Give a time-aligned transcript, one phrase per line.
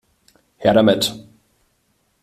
[0.63, 1.11] Her damit!